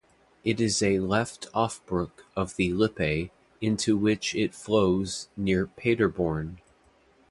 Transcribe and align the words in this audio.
It 0.43 0.59
is 0.59 0.81
a 0.81 0.97
left 0.97 1.45
offbrook 1.53 2.25
of 2.35 2.55
the 2.55 2.73
Lippe, 2.73 3.29
into 3.61 3.95
which 3.95 4.33
it 4.33 4.55
flows 4.55 5.27
near 5.37 5.67
Paderborn. 5.67 6.59